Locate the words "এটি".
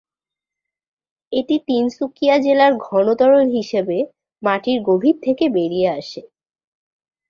1.31-1.55